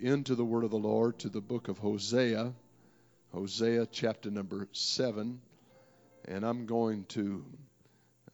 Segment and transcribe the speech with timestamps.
[0.00, 2.52] into the Word of the Lord to the book of Hosea,
[3.32, 5.40] Hosea chapter number 7.
[6.26, 7.44] And I'm going to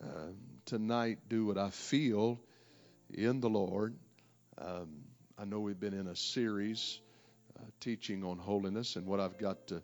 [0.03, 0.33] uh,
[0.67, 2.39] tonight do what I feel
[3.13, 3.95] in the Lord.
[4.59, 4.89] Um,
[5.39, 7.01] I know we've been in a series
[7.59, 9.83] uh, teaching on holiness, and what I've got to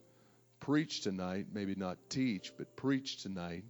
[0.60, 3.64] preach tonight, maybe not teach, but preach tonight,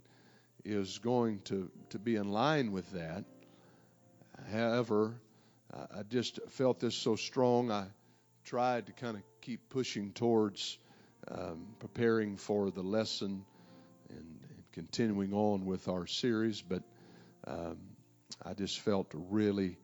[0.65, 3.23] is going to, to be in line with that.
[4.51, 5.13] However,
[5.73, 7.85] I just felt this so strong, I
[8.45, 10.77] tried to kind of keep pushing towards
[11.27, 13.45] um, preparing for the lesson
[14.09, 16.81] and, and, continuing on with our series, but
[17.45, 17.77] um,
[18.43, 19.77] I just felt to really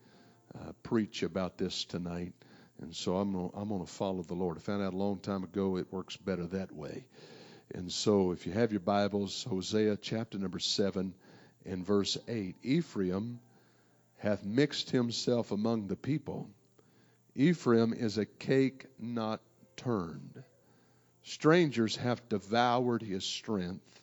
[0.55, 2.33] uh, preach about this tonight.
[2.79, 4.57] And so I'm gonna, I'm going to follow the Lord.
[4.57, 7.05] I found out a long time ago it works better that way.
[7.73, 11.13] And so if you have your Bibles, Hosea chapter number 7
[11.65, 13.39] and verse 8 Ephraim
[14.19, 16.49] hath mixed himself among the people.
[17.39, 19.41] Ephraim is a cake not
[19.75, 20.43] turned.
[21.21, 24.01] Strangers have devoured his strength,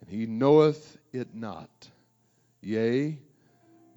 [0.00, 1.88] and he knoweth it not.
[2.60, 3.20] Yea,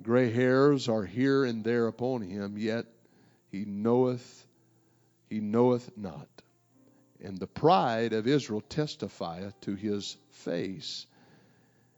[0.04, 2.86] gray hairs are here and there upon him, yet
[3.52, 4.46] he knoweth,
[5.28, 6.30] he knoweth not.
[7.20, 11.08] And the pride of Israel testifieth to his face.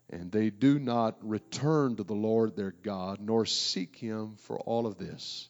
[0.09, 4.87] And they do not return to the Lord their God, nor seek him for all
[4.87, 5.49] of this.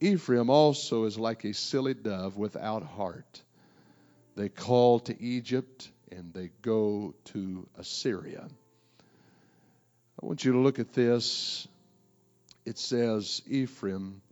[0.00, 3.42] Ephraim also is like a silly dove without heart.
[4.34, 8.48] They call to Egypt and they go to Assyria.
[10.22, 11.68] I want you to look at this.
[12.64, 14.22] It says, Ephraim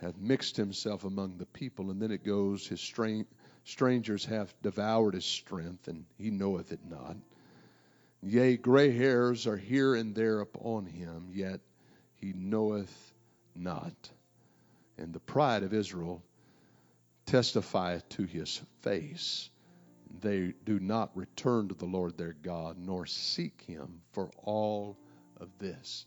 [0.00, 2.80] hath mixed himself among the people, and then it goes, his
[3.64, 7.16] strangers have devoured his strength, and he knoweth it not.
[8.22, 11.60] Yea, gray hairs are here and there upon him, yet
[12.14, 13.14] he knoweth
[13.54, 14.10] not.
[14.98, 16.22] And the pride of Israel
[17.26, 19.50] testifieth to his face.
[20.20, 24.96] They do not return to the Lord their God, nor seek him for all
[25.38, 26.06] of this.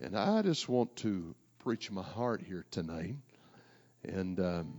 [0.00, 3.16] And I just want to preach my heart here tonight.
[4.02, 4.74] And um,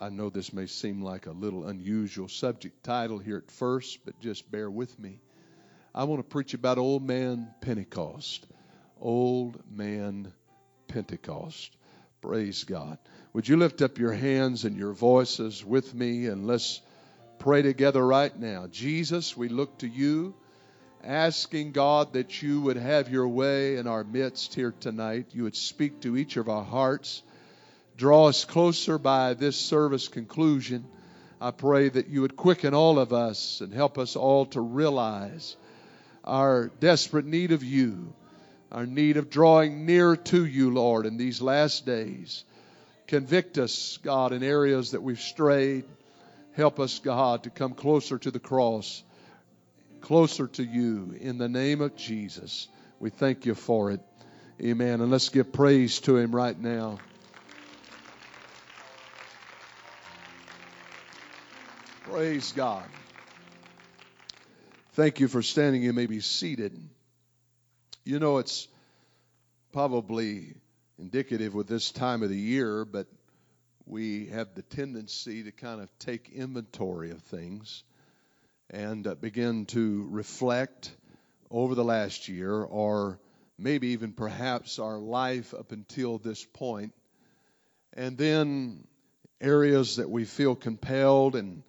[0.00, 4.18] I know this may seem like a little unusual subject title here at first, but
[4.20, 5.20] just bear with me.
[5.94, 8.46] I want to preach about Old Man Pentecost.
[9.00, 10.32] Old Man
[10.88, 11.76] Pentecost.
[12.20, 12.98] Praise God.
[13.32, 16.80] Would you lift up your hands and your voices with me and let's
[17.40, 18.66] pray together right now.
[18.70, 20.34] Jesus, we look to you
[21.02, 25.28] asking God that you would have your way in our midst here tonight.
[25.32, 27.22] You would speak to each of our hearts.
[27.96, 30.84] Draw us closer by this service conclusion.
[31.40, 35.56] I pray that you would quicken all of us and help us all to realize
[36.22, 38.12] our desperate need of you,
[38.70, 42.44] our need of drawing near to you, Lord, in these last days.
[43.06, 45.84] Convict us, God, in areas that we've strayed.
[46.56, 49.02] Help us, God, to come closer to the cross
[50.00, 52.68] closer to you in the name of Jesus.
[52.98, 54.00] We thank you for it.
[54.60, 55.00] Amen.
[55.00, 56.98] And let's give praise to him right now.
[62.02, 62.84] Praise God.
[64.94, 65.82] Thank you for standing.
[65.82, 66.76] You may be seated.
[68.02, 68.66] You know, it's
[69.72, 70.54] probably
[70.98, 73.06] indicative with this time of the year, but
[73.84, 77.84] we have the tendency to kind of take inventory of things
[78.70, 80.90] and uh, begin to reflect
[81.50, 83.20] over the last year, or
[83.58, 86.94] maybe even perhaps our life up until this point,
[87.92, 88.86] and then
[89.42, 91.62] areas that we feel compelled and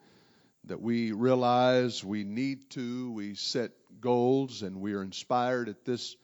[0.64, 6.16] that we realize we need to, we set goals, and we are inspired at this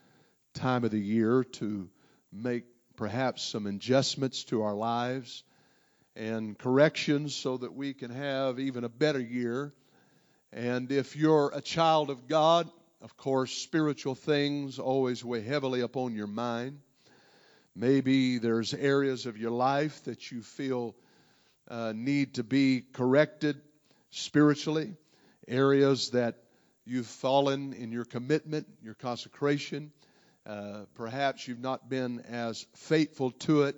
[0.58, 1.90] time of the year to
[2.34, 2.66] make
[2.96, 5.44] perhaps some adjustments to our lives
[6.16, 9.74] and corrections so that we can have even a better year
[10.54, 12.70] and if you're a child of God,
[13.02, 16.80] of course, spiritual things always weigh heavily upon your mind.
[17.76, 20.96] Maybe there's areas of your life that you feel
[21.70, 23.62] uh, need to be corrected
[24.10, 24.96] spiritually,
[25.48, 26.38] areas that
[26.86, 29.92] you've fallen in your commitment, your consecration.
[30.48, 33.76] Uh, perhaps you've not been as faithful to it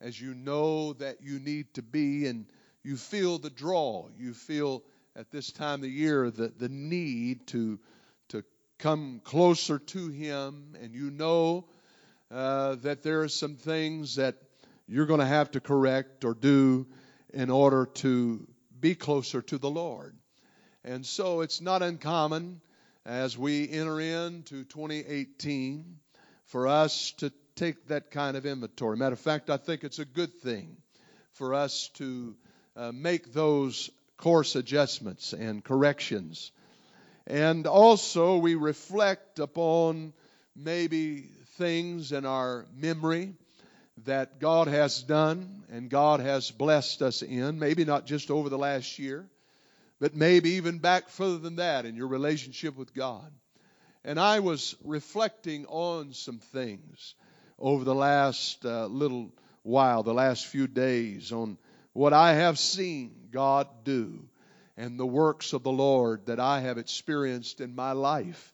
[0.00, 2.46] as you know that you need to be and
[2.82, 4.08] you feel the draw.
[4.18, 4.82] You feel
[5.14, 7.78] at this time of year the, the need to,
[8.30, 8.42] to
[8.78, 11.68] come closer to Him, and you know
[12.32, 14.34] uh, that there are some things that
[14.88, 16.88] you're going to have to correct or do
[17.32, 18.44] in order to
[18.80, 20.16] be closer to the Lord.
[20.84, 22.60] And so it's not uncommon
[23.06, 25.98] as we enter into 2018
[26.48, 28.96] for us to take that kind of inventory.
[28.96, 30.76] Matter of fact, I think it's a good thing
[31.32, 32.36] for us to
[32.76, 36.50] uh, make those course adjustments and corrections.
[37.26, 40.14] And also, we reflect upon
[40.56, 43.34] maybe things in our memory
[44.04, 48.58] that God has done and God has blessed us in, maybe not just over the
[48.58, 49.26] last year,
[50.00, 53.30] but maybe even back further than that in your relationship with God.
[54.04, 57.14] And I was reflecting on some things
[57.58, 61.58] over the last uh, little while, the last few days, on
[61.92, 64.28] what I have seen God do
[64.76, 68.52] and the works of the Lord that I have experienced in my life.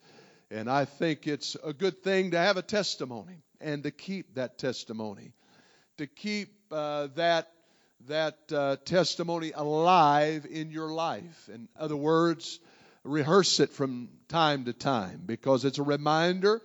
[0.50, 4.58] And I think it's a good thing to have a testimony and to keep that
[4.58, 5.32] testimony,
[5.98, 7.50] to keep uh, that
[8.06, 11.48] that uh, testimony alive in your life.
[11.52, 12.60] In other words,
[13.04, 16.60] rehearse it from time to time because it's a reminder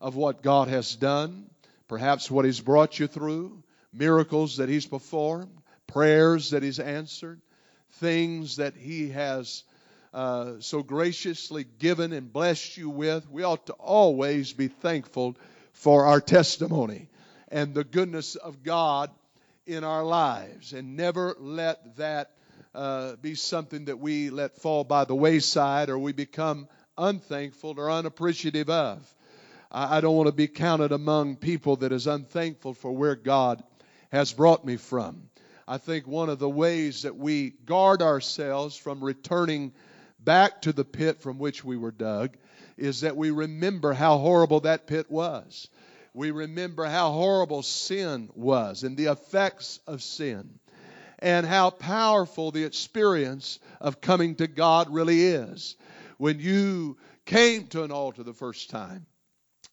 [0.00, 1.48] of what God has done,
[1.88, 3.62] perhaps what He's brought you through,
[3.92, 5.56] miracles that He's performed,
[5.86, 7.40] prayers that He's answered,
[7.92, 9.62] things that He has
[10.12, 13.28] uh, so graciously given and blessed you with.
[13.30, 15.36] We ought to always be thankful
[15.72, 17.08] for our testimony
[17.48, 19.10] and the goodness of God
[19.66, 22.30] in our lives and never let that
[22.76, 26.68] uh, be something that we let fall by the wayside or we become
[26.98, 29.14] unthankful or unappreciative of.
[29.70, 33.62] I, I don't want to be counted among people that is unthankful for where God
[34.12, 35.30] has brought me from.
[35.66, 39.72] I think one of the ways that we guard ourselves from returning
[40.20, 42.36] back to the pit from which we were dug
[42.76, 45.68] is that we remember how horrible that pit was.
[46.12, 50.58] We remember how horrible sin was and the effects of sin
[51.18, 55.76] and how powerful the experience of coming to God really is.
[56.18, 59.06] When you came to an altar the first time,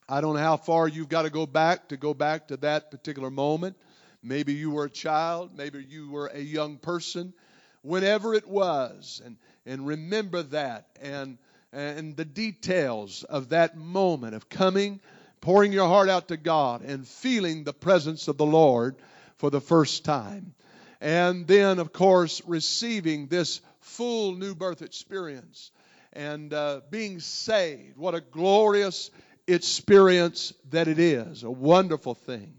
[0.08, 2.92] I don't know how far you've got to go back to go back to that
[2.92, 3.78] particular moment.
[4.22, 7.34] Maybe you were a child, maybe you were a young person,
[7.82, 11.38] whenever it was, and, and remember that and,
[11.74, 15.02] and the details of that moment of coming,
[15.42, 18.96] pouring your heart out to God, and feeling the presence of the Lord
[19.38, 20.54] for the first time.
[21.04, 25.70] And then, of course, receiving this full new birth experience
[26.14, 27.98] and uh, being saved.
[27.98, 29.12] What a glorious
[29.46, 32.54] experience that it is, a wonderful thing.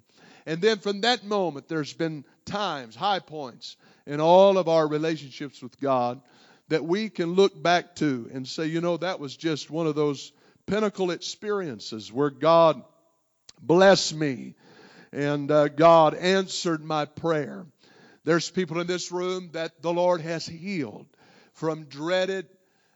[0.45, 3.77] And then from that moment, there's been times, high points
[4.07, 6.21] in all of our relationships with God
[6.69, 9.95] that we can look back to and say, you know, that was just one of
[9.95, 10.33] those
[10.67, 12.83] pinnacle experiences where God
[13.63, 14.55] blessed me
[15.15, 17.65] and uh, God answered my prayer.
[18.25, 21.07] There's people in this room that the Lord has healed
[21.53, 22.47] from dreaded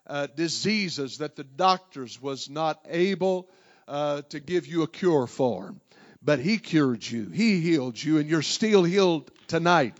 [0.06, 3.48] uh, diseases that the doctors was not able
[3.86, 5.74] uh, to give you a cure for.
[6.22, 9.94] But He cured you, He healed you, and you're still healed tonight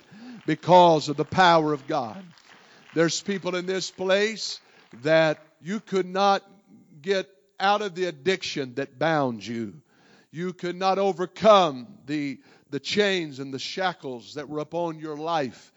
[0.46, 2.24] because of the power of God.
[2.94, 4.60] There's people in this place
[5.02, 6.42] that you could not
[7.02, 7.28] get
[7.60, 9.74] out of the addiction that bound you.
[10.30, 15.72] You could not overcome the, the chains and the shackles that were upon your life.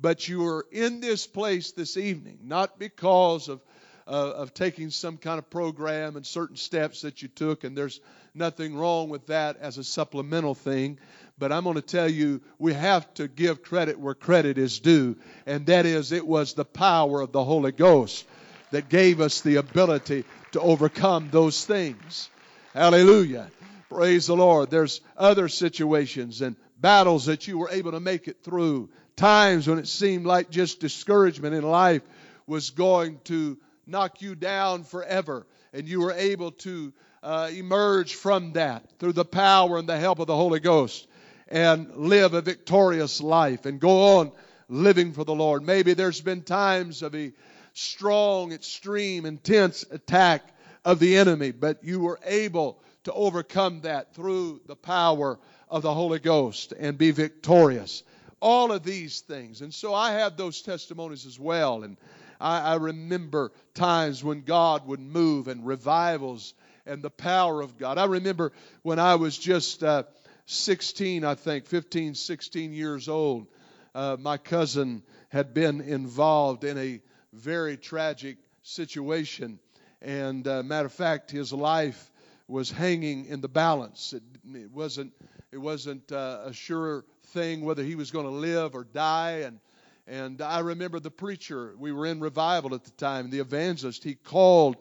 [0.00, 3.62] But you are in this place this evening, not because of
[4.06, 8.00] uh, of taking some kind of program and certain steps that you took, and there's
[8.34, 10.98] nothing wrong with that as a supplemental thing.
[11.38, 15.16] But I'm going to tell you, we have to give credit where credit is due,
[15.44, 18.24] and that is it was the power of the Holy Ghost
[18.70, 22.30] that gave us the ability to overcome those things.
[22.74, 23.50] Hallelujah.
[23.88, 24.70] Praise the Lord.
[24.70, 28.90] There's other situations and battles that you were able to make it through.
[29.14, 32.02] Times when it seemed like just discouragement in life
[32.46, 35.46] was going to knock you down forever.
[35.72, 40.18] And you were able to uh, emerge from that through the power and the help
[40.18, 41.06] of the Holy Ghost
[41.48, 44.32] and live a victorious life and go on
[44.68, 45.64] living for the Lord.
[45.64, 47.32] Maybe there's been times of a
[47.72, 50.42] strong, extreme, intense attack
[50.84, 55.94] of the enemy, but you were able to overcome that through the power of the
[55.94, 58.02] Holy Ghost and be victorious.
[58.40, 59.60] All of these things.
[59.60, 61.84] And so I have those testimonies as well.
[61.84, 61.98] And
[62.40, 66.52] I, I remember times when God would move and revivals
[66.84, 67.96] and the power of God.
[67.96, 68.50] I remember
[68.82, 70.02] when I was just uh,
[70.46, 73.46] 16, I think, 15, 16 years old,
[73.94, 77.00] uh, my cousin had been involved in a
[77.32, 79.60] very tragic situation.
[80.02, 82.10] And uh, matter of fact, his life
[82.48, 84.12] was hanging in the balance.
[84.12, 84.22] It,
[84.54, 85.12] it wasn't
[85.52, 89.42] it wasn't uh, a sure thing whether he was going to live or die.
[89.44, 89.58] And
[90.06, 91.74] and I remember the preacher.
[91.78, 93.30] We were in revival at the time.
[93.30, 94.76] The evangelist he called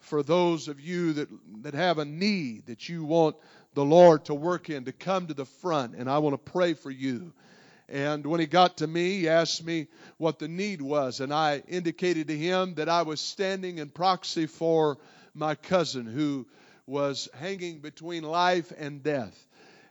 [0.00, 1.28] for those of you that
[1.62, 3.36] that have a need that you want
[3.74, 5.94] the Lord to work in to come to the front.
[5.94, 7.32] And I want to pray for you.
[7.88, 11.20] And when he got to me, he asked me what the need was.
[11.20, 14.96] And I indicated to him that I was standing in proxy for
[15.34, 16.46] my cousin who
[16.86, 19.46] was hanging between life and death.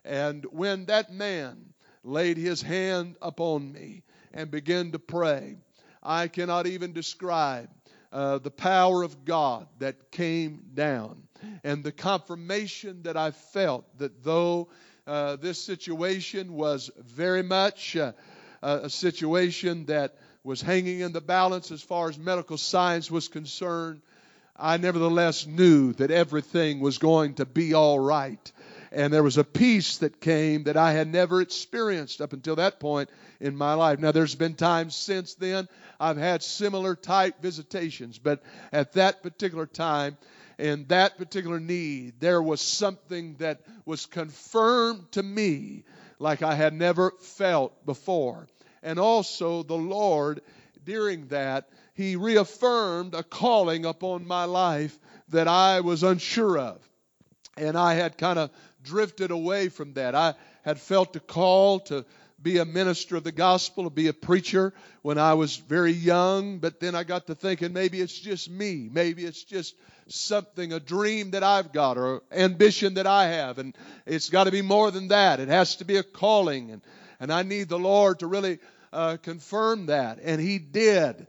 [0.06, 1.74] And when that man
[2.04, 5.58] laid his hand upon me and began to pray,
[6.02, 7.70] I cannot even describe
[8.12, 11.24] uh, the power of God that came down
[11.64, 14.70] and the confirmation that I felt that though
[15.08, 18.14] uh, this situation was very much uh,
[18.62, 24.02] a situation that was hanging in the balance as far as medical science was concerned,
[24.56, 28.52] I nevertheless knew that everything was going to be all right.
[28.92, 32.80] And there was a peace that came that I had never experienced up until that
[32.80, 34.00] point in my life.
[34.00, 35.68] Now, there's been times since then
[36.00, 40.18] I've had similar type visitations, but at that particular time,
[40.60, 45.84] in that particular need, there was something that was confirmed to me
[46.20, 48.48] like I had never felt before.
[48.84, 50.42] And also, the Lord,
[50.86, 54.98] during that, He reaffirmed a calling upon my life
[55.30, 56.80] that I was unsure of.
[57.56, 58.50] And I had kind of
[58.84, 60.16] drifted away from that.
[60.16, 60.34] I
[60.64, 62.06] had felt a call to
[62.42, 66.58] be a minister of the gospel, to be a preacher when I was very young,
[66.58, 68.90] but then I got to thinking maybe it's just me.
[68.92, 69.76] Maybe it's just
[70.08, 73.60] something, a dream that I've got or ambition that I have.
[73.60, 75.40] And it's got to be more than that.
[75.40, 76.72] It has to be a calling.
[76.72, 76.82] And,
[77.20, 78.60] and I need the Lord to really
[78.92, 80.20] uh, confirm that.
[80.22, 81.28] And He did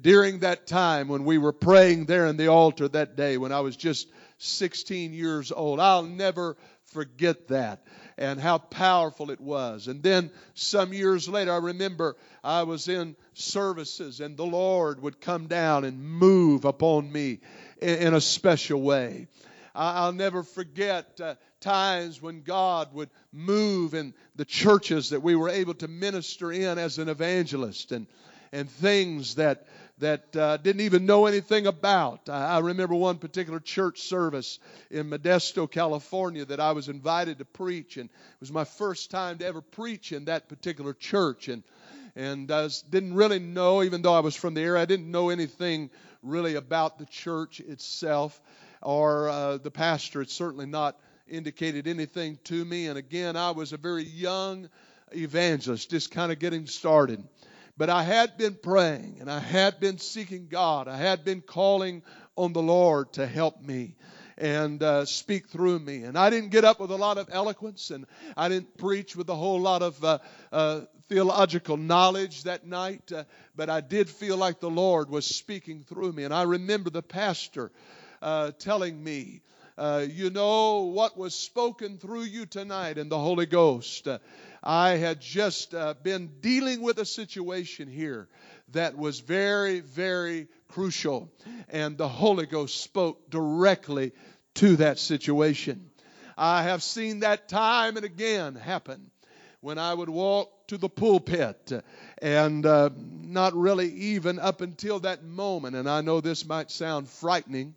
[0.00, 3.60] during that time when we were praying there in the altar that day when I
[3.60, 5.80] was just 16 years old.
[5.80, 7.84] I'll never forget that
[8.16, 9.88] and how powerful it was.
[9.88, 15.20] And then some years later, I remember I was in services and the Lord would
[15.20, 17.40] come down and move upon me
[17.82, 19.26] in, a special way.
[19.74, 25.48] I'll never forget uh, times when God would move in the churches that we were
[25.48, 28.06] able to minister in as an evangelist and,
[28.54, 29.66] and things that
[29.98, 32.28] that uh, didn't even know anything about.
[32.28, 34.58] I, I remember one particular church service
[34.90, 39.38] in Modesto, California, that I was invited to preach, and it was my first time
[39.38, 41.48] to ever preach in that particular church.
[41.48, 41.62] And
[42.16, 45.30] and I didn't really know, even though I was from the area, I didn't know
[45.30, 45.90] anything
[46.22, 48.40] really about the church itself
[48.80, 50.22] or uh, the pastor.
[50.22, 50.96] It's certainly not
[51.26, 52.86] indicated anything to me.
[52.86, 54.68] And again, I was a very young
[55.12, 57.22] evangelist, just kind of getting started.
[57.76, 60.86] But I had been praying and I had been seeking God.
[60.86, 62.02] I had been calling
[62.36, 63.96] on the Lord to help me
[64.38, 66.04] and uh, speak through me.
[66.04, 69.28] And I didn't get up with a lot of eloquence and I didn't preach with
[69.28, 70.18] a whole lot of uh,
[70.52, 75.84] uh, theological knowledge that night, uh, but I did feel like the Lord was speaking
[75.84, 76.24] through me.
[76.24, 77.70] And I remember the pastor
[78.22, 79.42] uh, telling me,
[79.76, 84.06] uh, you know what was spoken through you tonight in the Holy Ghost.
[84.64, 88.28] I had just uh, been dealing with a situation here
[88.72, 91.30] that was very, very crucial.
[91.68, 94.12] And the Holy Ghost spoke directly
[94.54, 95.90] to that situation.
[96.36, 99.10] I have seen that time and again happen
[99.60, 101.72] when I would walk to the pulpit
[102.22, 105.76] and uh, not really even up until that moment.
[105.76, 107.74] And I know this might sound frightening,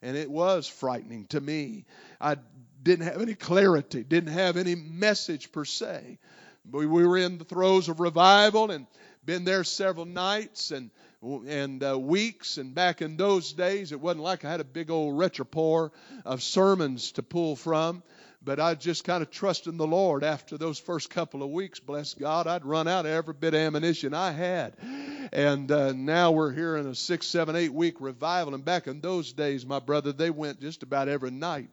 [0.00, 1.84] and it was frightening to me.
[2.20, 2.36] I
[2.82, 6.18] didn't have any clarity, didn't have any message per se.
[6.70, 8.86] We were in the throes of revival and
[9.24, 10.90] been there several nights and
[11.22, 12.56] and uh, weeks.
[12.56, 15.92] And back in those days, it wasn't like I had a big old repertoire
[16.24, 18.02] of sermons to pull from.
[18.42, 21.78] But I just kind of trusted in the Lord after those first couple of weeks.
[21.78, 24.72] Bless God, I'd run out of every bit of ammunition I had.
[25.30, 28.54] And uh, now we're here in a six, seven, eight week revival.
[28.54, 31.68] And back in those days, my brother, they went just about every night.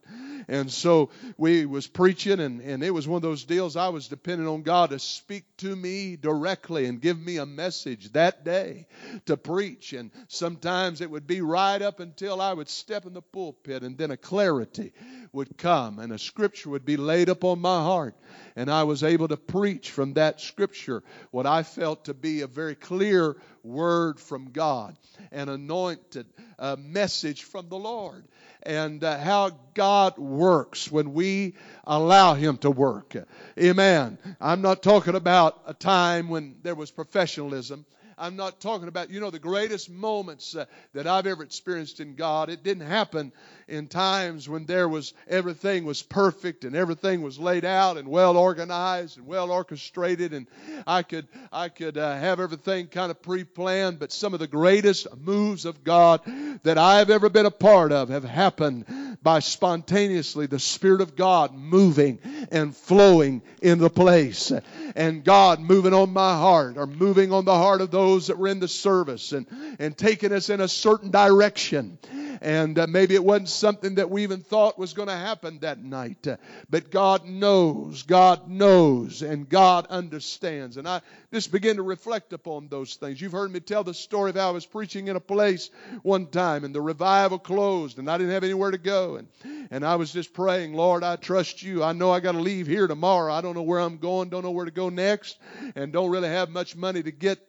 [0.48, 4.08] And so we was preaching, and, and it was one of those deals I was
[4.08, 8.88] depending on God to speak to me directly and give me a message that day
[9.25, 9.94] to preach.
[9.94, 13.98] And sometimes it would be right up until I would step in the pulpit, and
[13.98, 14.94] then a clarity
[15.34, 18.15] would come and a scripture would be laid upon my heart.
[18.57, 22.47] And I was able to preach from that scripture what I felt to be a
[22.47, 24.97] very clear word from God,
[25.31, 26.25] an anointed
[26.57, 28.27] uh, message from the Lord,
[28.63, 31.53] and uh, how God works when we
[31.85, 33.15] allow Him to work.
[33.61, 34.17] Amen.
[34.41, 37.85] I'm not talking about a time when there was professionalism.
[38.17, 42.15] I'm not talking about, you know, the greatest moments uh, that I've ever experienced in
[42.15, 42.50] God.
[42.50, 43.31] It didn't happen
[43.67, 48.36] in times when there was everything was perfect and everything was laid out and well
[48.36, 50.47] organized and well orchestrated and
[50.86, 55.07] I could I could uh, have everything kind of pre-planned but some of the greatest
[55.17, 56.21] moves of God
[56.63, 58.86] that I've ever been a part of have happened
[59.27, 62.17] by spontaneously the spirit of God moving
[62.50, 64.53] and flowing in the place.
[64.96, 68.48] And God moving on my heart or moving on the heart of those that were
[68.48, 69.46] in the service and
[69.79, 71.98] and taking us in a certain direction
[72.41, 75.84] and uh, maybe it wasn't something that we even thought was going to happen that
[75.84, 76.27] night.
[76.27, 76.38] Uh,
[76.70, 80.77] but God knows, God knows, and God understands.
[80.77, 81.01] And I
[81.34, 83.20] just begin to reflect upon those things.
[83.20, 85.70] You've heard me tell the story of how I was preaching in a place
[86.03, 89.15] one time, and the revival closed, and I didn't have anywhere to go.
[89.15, 89.27] And,
[89.72, 91.84] and I was just praying, Lord, I trust you.
[91.84, 93.34] I know I got to leave here tomorrow.
[93.34, 95.38] I don't know where I'm going, don't know where to go next,
[95.75, 97.39] and don't really have much money to get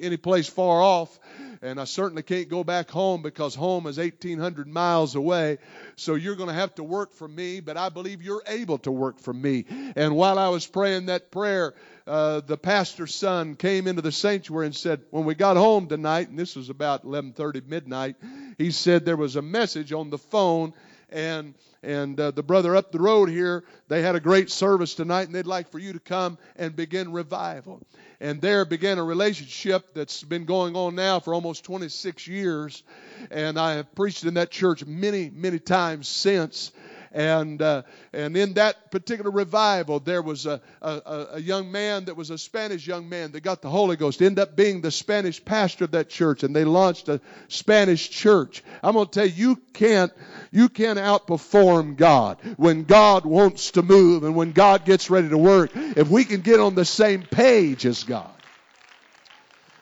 [0.00, 1.18] any place far off
[1.62, 5.58] and I certainly can't go back home because home is 1,800 miles away.
[5.96, 8.92] So you're going to have to work for me, but I believe you're able to
[8.92, 9.64] work for me.
[9.96, 11.74] And while I was praying that prayer,
[12.06, 16.28] uh, the pastor's son came into the sanctuary and said, when we got home tonight,
[16.28, 18.16] and this was about 11:30 midnight,
[18.58, 20.72] he said there was a message on the phone
[21.08, 25.26] and and uh, the brother up the road here they had a great service tonight
[25.26, 27.80] and they'd like for you to come and begin revival
[28.20, 32.82] and there began a relationship that's been going on now for almost 26 years.
[33.30, 36.72] And i have preached in that church many many times since
[37.16, 37.82] and uh,
[38.12, 42.36] and in that particular revival, there was a, a, a young man that was a
[42.36, 44.20] Spanish young man that got the Holy Ghost.
[44.20, 48.62] Ended up being the Spanish pastor of that church, and they launched a Spanish church.
[48.82, 50.12] I'm going to tell you, you can't
[50.52, 55.38] you can't outperform God when God wants to move and when God gets ready to
[55.38, 55.70] work.
[55.74, 58.35] If we can get on the same page as God.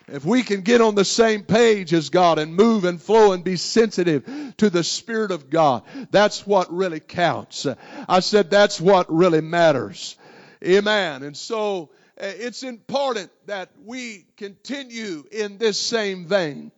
[0.07, 3.43] If we can get on the same page as God and move and flow and
[3.43, 7.67] be sensitive to the Spirit of God, that's what really counts.
[8.09, 10.17] I said that's what really matters.
[10.63, 11.23] Amen.
[11.23, 11.91] And so
[12.21, 16.71] uh, it's important that we continue in this same vein.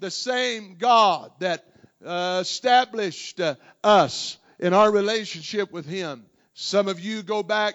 [0.00, 1.66] The same God that
[2.04, 6.24] uh, established uh, us in our relationship with Him.
[6.54, 7.74] Some of you go back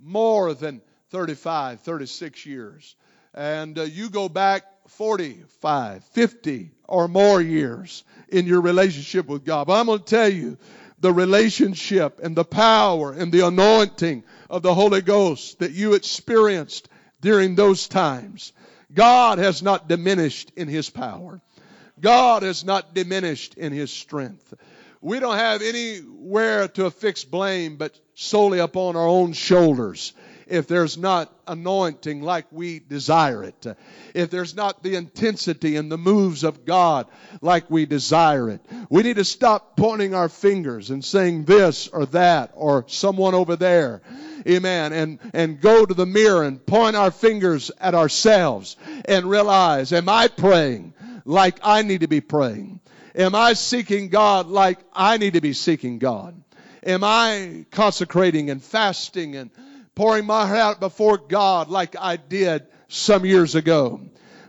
[0.00, 2.94] more than 35, 36 years
[3.34, 9.66] and uh, you go back 45, 50 or more years in your relationship with God.
[9.66, 10.56] But I'm going to tell you
[11.00, 16.88] the relationship and the power and the anointing of the Holy Ghost that you experienced
[17.20, 18.52] during those times.
[18.92, 21.40] God has not diminished in His power.
[22.00, 24.54] God has not diminished in His strength.
[25.00, 30.12] We don't have anywhere to affix blame but solely upon our own shoulders
[30.46, 33.66] if there's not anointing like we desire it,
[34.14, 37.06] if there's not the intensity and the moves of God
[37.40, 38.60] like we desire it.
[38.88, 43.56] We need to stop pointing our fingers and saying this or that or someone over
[43.56, 44.02] there.
[44.46, 44.92] Amen.
[44.92, 48.76] And, and go to the mirror and point our fingers at ourselves
[49.06, 52.80] and realize, am I praying like I need to be praying?
[53.14, 56.40] Am I seeking God like I need to be seeking God?
[56.84, 59.50] Am I consecrating and fasting and
[59.94, 64.00] pouring my heart out before God like I did some years ago.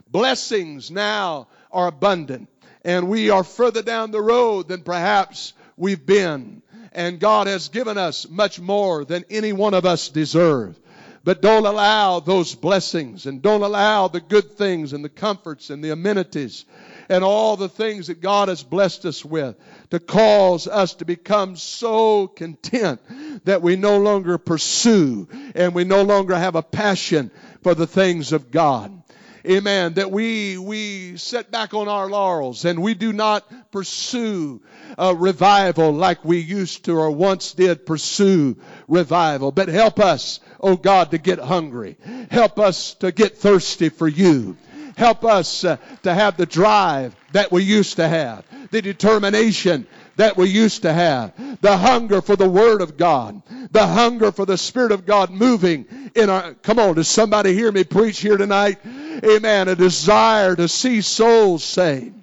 [0.08, 2.48] Blessings now are abundant,
[2.84, 6.62] and we are further down the road than perhaps we've been.
[6.92, 10.78] And God has given us much more than any one of us deserve.
[11.22, 15.82] But don't allow those blessings and don't allow the good things and the comforts and
[15.82, 16.64] the amenities
[17.08, 19.56] and all the things that God has blessed us with
[19.90, 23.00] to cause us to become so content
[23.44, 27.30] that we no longer pursue and we no longer have a passion
[27.62, 29.02] for the things of God.
[29.48, 29.94] Amen.
[29.94, 34.60] That we, we sit back on our laurels and we do not pursue
[34.98, 38.56] a revival like we used to or once did pursue
[38.88, 39.52] revival.
[39.52, 41.96] But help us, oh God, to get hungry.
[42.28, 44.56] Help us to get thirsty for you.
[44.96, 50.38] Help us uh, to have the drive that we used to have, the determination that
[50.38, 54.56] we used to have, the hunger for the Word of God, the hunger for the
[54.56, 56.54] Spirit of God moving in our.
[56.54, 58.78] Come on, does somebody hear me preach here tonight?
[59.22, 59.68] Amen.
[59.68, 62.14] A desire to see souls saved.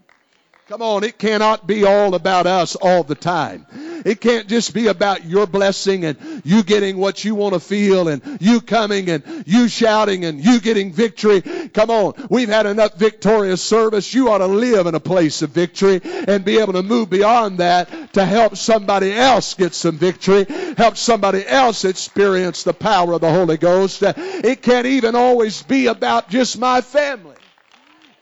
[0.67, 3.67] Come on, it cannot be all about us all the time.
[4.05, 8.07] It can't just be about your blessing and you getting what you want to feel
[8.07, 11.41] and you coming and you shouting and you getting victory.
[11.41, 12.13] Come on.
[12.29, 14.13] We've had enough victorious service.
[14.13, 17.59] You ought to live in a place of victory and be able to move beyond
[17.59, 20.45] that to help somebody else get some victory,
[20.77, 24.03] help somebody else experience the power of the Holy Ghost.
[24.03, 27.32] It can't even always be about just my family.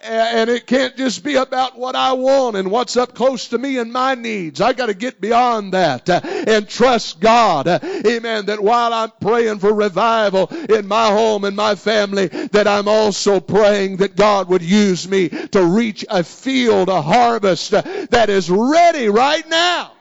[0.04, 3.78] And it can't just be about what I want and what's up close to me
[3.78, 4.60] and my needs.
[4.60, 7.68] I got to get beyond that uh, and trust God.
[7.68, 8.48] Uh, amen.
[8.48, 13.40] That while I'm praying for revival in my home and my family, that I'm also
[13.40, 18.50] praying that God would use me to reach a field, a harvest uh, that is
[18.50, 19.92] ready right now.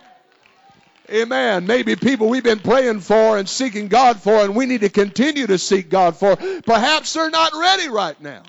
[1.11, 1.67] Amen.
[1.67, 5.47] Maybe people we've been praying for and seeking God for, and we need to continue
[5.47, 6.37] to seek God for.
[6.37, 8.45] Perhaps they're not ready right now.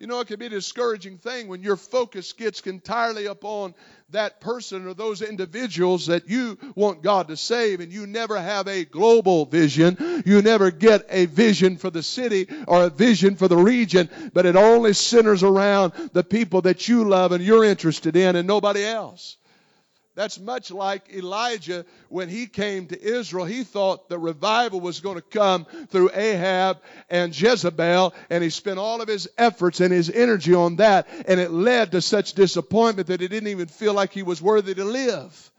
[0.00, 3.74] You know, it can be a discouraging thing when your focus gets entirely upon
[4.12, 8.66] that person or those individuals that you want God to save, and you never have
[8.66, 10.22] a global vision.
[10.24, 14.46] You never get a vision for the city or a vision for the region, but
[14.46, 18.82] it only centers around the people that you love and you're interested in and nobody
[18.82, 19.36] else.
[20.20, 23.46] That's much like Elijah when he came to Israel.
[23.46, 26.76] He thought the revival was going to come through Ahab
[27.08, 31.40] and Jezebel, and he spent all of his efforts and his energy on that, and
[31.40, 34.84] it led to such disappointment that he didn't even feel like he was worthy to
[34.84, 35.50] live.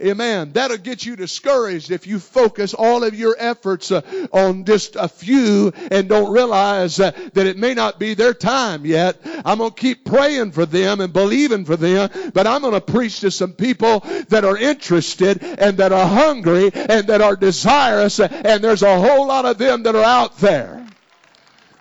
[0.00, 0.52] Amen.
[0.52, 5.08] That'll get you discouraged if you focus all of your efforts uh, on just a
[5.08, 9.18] few and don't realize uh, that it may not be their time yet.
[9.44, 12.80] I'm going to keep praying for them and believing for them, but I'm going to
[12.80, 18.20] preach to some people that are interested and that are hungry and that are desirous,
[18.20, 20.87] and there's a whole lot of them that are out there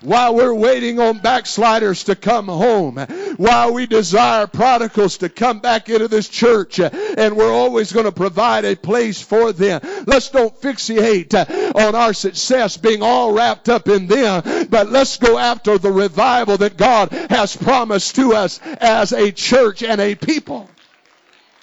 [0.02, 2.98] while we're waiting on backsliders to come home,
[3.38, 8.12] while we desire prodigals to come back into this church, and we're always going to
[8.12, 9.82] provide a place for them.
[10.06, 11.34] Let's don't fixate
[11.76, 16.58] on our success being all wrapped up in them, but let's go after the revival
[16.58, 20.70] that God has promised to us as a church and a people.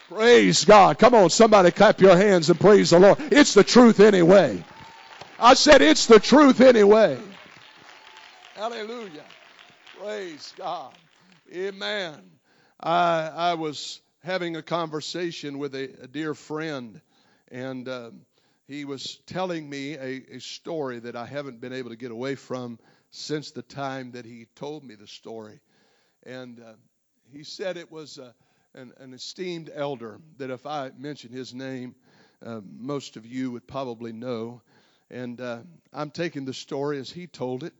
[0.09, 0.99] Praise God.
[0.99, 3.18] Come on, somebody clap your hands and praise the Lord.
[3.33, 4.62] It's the truth anyway.
[5.38, 7.18] I said it's the truth anyway.
[8.64, 9.24] Hallelujah.
[9.98, 10.94] Praise God.
[11.55, 12.14] Amen.
[12.81, 17.03] I, I was having a conversation with a, a dear friend,
[17.53, 18.12] and uh,
[18.66, 22.37] he was telling me a, a story that I haven't been able to get away
[22.37, 22.79] from
[23.11, 25.61] since the time that he told me the story.
[26.22, 26.72] And uh,
[27.35, 28.33] he said it was uh,
[28.74, 31.94] an, an, esteemed elder that if I mention his name,
[32.42, 34.62] uh, most of you would probably know.
[35.11, 35.59] And uh,
[35.92, 37.74] I'm taking the story as he told it.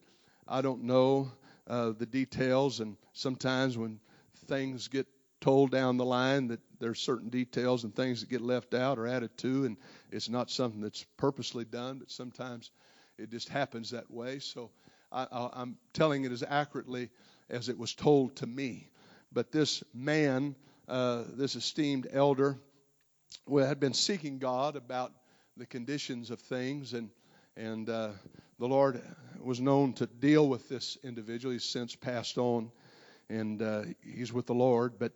[0.47, 1.31] I don't know
[1.67, 4.01] uh, the details, and sometimes when
[4.47, 5.07] things get
[5.41, 9.07] told down the line, that there's certain details and things that get left out or
[9.07, 9.77] added to, and
[10.11, 12.71] it's not something that's purposely done, but sometimes
[13.19, 14.39] it just happens that way.
[14.39, 14.71] So
[15.11, 15.27] I,
[15.57, 17.11] am telling it as accurately
[17.49, 18.89] as it was told to me.
[19.33, 20.57] But this man,
[20.89, 22.59] uh, this esteemed elder,
[23.47, 25.13] well, had been seeking God about
[25.57, 27.11] the conditions of things, and
[27.57, 28.11] and uh,
[28.59, 29.03] the Lord
[29.41, 31.53] was known to deal with this individual.
[31.53, 32.71] He's since passed on,
[33.29, 34.99] and uh, he's with the Lord.
[34.99, 35.13] But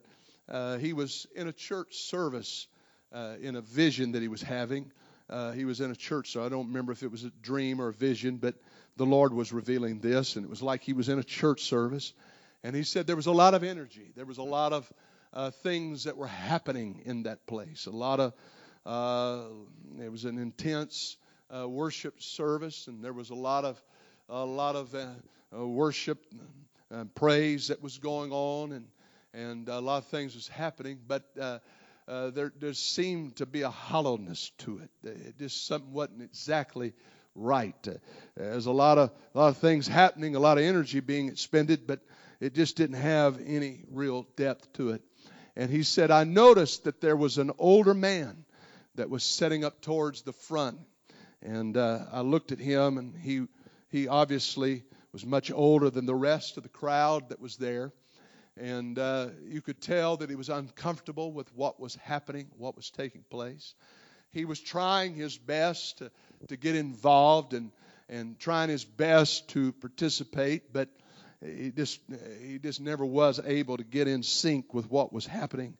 [0.48, 2.66] uh, he was in a church service
[3.12, 4.90] uh, in a vision that he was having.
[5.30, 7.80] Uh, he was in a church, so I don't remember if it was a dream
[7.80, 8.54] or a vision, but
[8.96, 12.12] the Lord was revealing this, and it was like he was in a church service.
[12.64, 14.92] And he said there was a lot of energy, there was a lot of
[15.32, 17.86] uh, things that were happening in that place.
[17.86, 18.32] A lot of,
[18.84, 19.44] uh,
[20.02, 21.16] it was an intense
[21.54, 23.80] uh, worship service, and there was a lot of
[24.28, 25.06] a lot of uh,
[25.56, 26.24] uh, worship
[26.90, 28.86] and praise that was going on, and
[29.34, 31.24] and a lot of things was happening, but.
[31.40, 31.58] Uh,
[32.06, 34.90] uh, there, there seemed to be a hollowness to it.
[35.06, 36.94] It just something wasn't exactly
[37.34, 37.76] right.
[38.34, 41.86] There's a lot of a lot of things happening, a lot of energy being expended,
[41.86, 42.00] but
[42.40, 45.02] it just didn't have any real depth to it.
[45.56, 48.44] And he said, I noticed that there was an older man
[48.94, 50.78] that was setting up towards the front.
[51.42, 53.46] And uh, I looked at him, and he,
[53.90, 57.92] he obviously was much older than the rest of the crowd that was there.
[58.56, 62.90] And uh, you could tell that he was uncomfortable with what was happening, what was
[62.90, 63.74] taking place.
[64.32, 66.10] He was trying his best to,
[66.48, 67.70] to get involved and,
[68.08, 70.88] and trying his best to participate, but
[71.44, 72.00] he just,
[72.42, 75.76] he just never was able to get in sync with what was happening.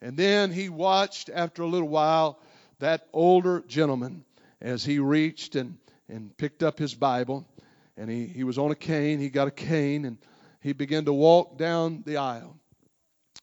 [0.00, 2.40] And then he watched, after a little while,
[2.78, 4.24] that older gentleman
[4.60, 5.76] as he reached and,
[6.08, 7.46] and picked up his Bible.
[7.96, 9.18] And he, he was on a cane.
[9.18, 10.18] He got a cane and
[10.60, 12.56] he began to walk down the aisle.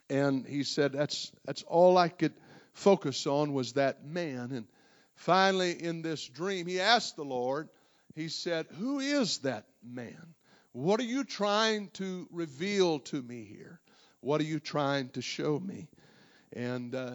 [0.10, 2.34] And he said, That's, that's all I could
[2.73, 4.52] focus on was that man.
[4.52, 4.67] And
[5.15, 7.69] finally, in this dream, he asked the Lord,
[8.15, 10.36] he said, Who is that man?
[10.73, 13.80] What are you trying to reveal to me here?
[14.21, 15.88] What are you trying to show me?
[16.52, 17.12] And uh,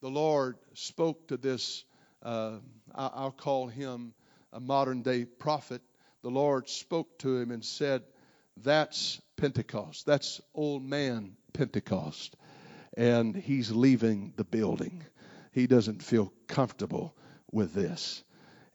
[0.00, 1.84] the Lord spoke to this,
[2.24, 2.58] uh,
[2.94, 4.14] I'll call him
[4.52, 5.82] a modern day prophet.
[6.22, 8.02] The Lord spoke to him and said,
[8.56, 10.06] That's Pentecost.
[10.06, 12.36] That's old man Pentecost.
[12.96, 15.04] And he's leaving the building.
[15.52, 17.14] He doesn't feel comfortable
[17.50, 18.22] with this.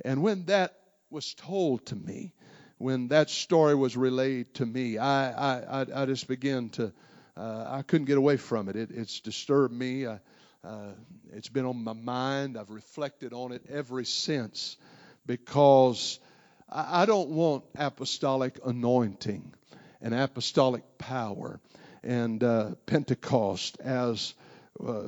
[0.03, 0.75] And when that
[1.09, 2.33] was told to me,
[2.77, 6.93] when that story was relayed to me, I, I, I just began to,
[7.35, 8.75] uh, I couldn't get away from it.
[8.75, 10.05] it it's disturbed me.
[10.05, 10.17] Uh,
[10.63, 10.91] uh,
[11.31, 12.57] it's been on my mind.
[12.57, 14.77] I've reflected on it ever since
[15.25, 16.19] because
[16.69, 19.53] I, I don't want apostolic anointing
[20.01, 21.59] and apostolic power
[22.03, 24.33] and uh, Pentecost as
[24.85, 25.03] uh,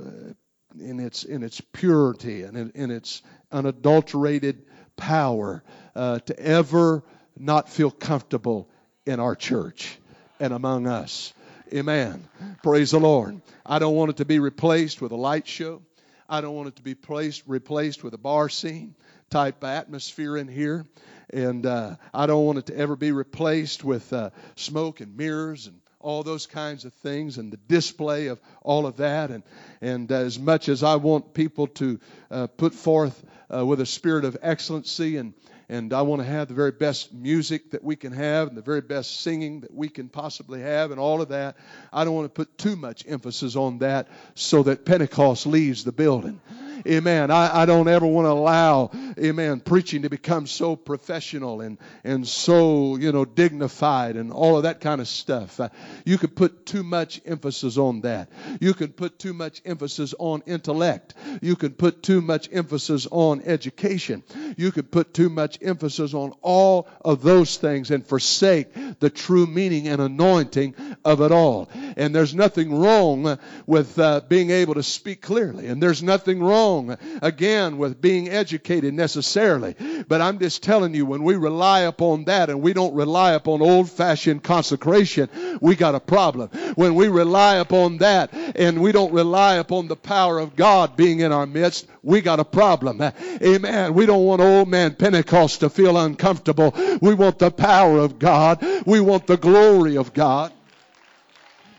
[0.80, 5.64] in its in its purity and in, in its unadulterated power
[5.96, 7.04] uh, to ever
[7.38, 8.70] not feel comfortable
[9.06, 9.98] in our church
[10.40, 11.34] and among us.
[11.74, 12.28] Amen.
[12.64, 13.42] Praise the Lord.
[13.66, 15.82] I don't want it to be replaced with a light show.
[16.28, 18.96] I don't want it to be placed, replaced with a bar scene
[19.30, 20.86] type atmosphere in here.
[21.32, 25.68] And uh, I don't want it to ever be replaced with uh, smoke and mirrors
[25.68, 29.32] and all those kinds of things and the display of all of that.
[29.32, 29.44] And,
[29.82, 34.26] and as much as I want people to uh, put forth uh, with a spirit
[34.26, 35.34] of excellency and,
[35.70, 38.62] and I want to have the very best music that we can have and the
[38.62, 41.56] very best singing that we can possibly have and all of that.
[41.94, 45.94] I don't want to put too much emphasis on that so that Pentecost leaves the
[45.94, 46.42] building.
[46.88, 47.32] Amen.
[47.32, 52.28] I, I don't ever want to allow, amen, preaching to become so professional and, and
[52.28, 55.60] so, you know, dignified and all of that kind of stuff.
[55.60, 55.70] Uh,
[56.06, 58.30] you could put too much emphasis on that.
[58.60, 61.14] You can put too much emphasis on intellect.
[61.42, 64.24] You can put too much emphasis on education.
[64.58, 69.46] You could put too much emphasis on all of those things and forsake the true
[69.46, 71.70] meaning and anointing of it all.
[71.98, 75.68] And there's nothing wrong with uh, being able to speak clearly.
[75.68, 79.76] And there's nothing wrong wrong, again, with being educated necessarily.
[80.08, 83.62] But I'm just telling you, when we rely upon that and we don't rely upon
[83.62, 85.30] old fashioned consecration,
[85.62, 86.50] we got a problem.
[86.76, 91.20] When we rely upon that and we don't rely upon the power of God being
[91.20, 93.02] in our midst, we got a problem.
[93.02, 93.94] Amen.
[93.94, 96.74] We don't want old man Pentecost to feel uncomfortable.
[97.02, 98.66] We want the power of God.
[98.86, 100.54] We want the glory of God.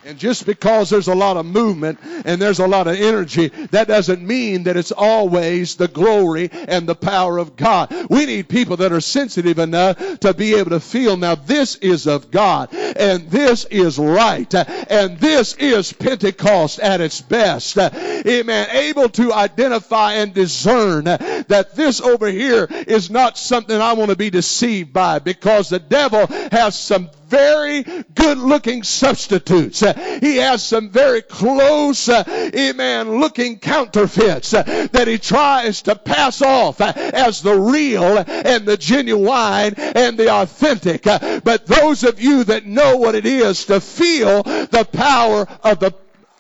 [0.05, 3.87] And just because there's a lot of movement and there's a lot of energy, that
[3.87, 7.95] doesn't mean that it's always the glory and the power of God.
[8.11, 12.07] We need people that are sensitive enough to be able to feel now this is
[12.07, 17.79] of God and this is right and this is Pentecost at its best.
[17.79, 18.69] Amen.
[18.71, 21.05] Able to identify and discern
[21.53, 25.79] that this over here is not something I want to be deceived by because the
[25.79, 27.83] devil has some very
[28.15, 29.81] good looking substitutes.
[29.81, 36.43] He has some very close, uh, amen, looking counterfeits uh, that he tries to pass
[36.43, 41.05] off as the real and the genuine and the authentic.
[41.05, 45.93] But those of you that know what it is to feel the power of the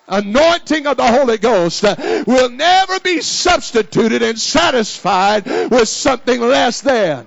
[0.08, 6.80] anointing of the Holy Ghost uh, will never be substituted and satisfied with something less
[6.80, 7.26] than.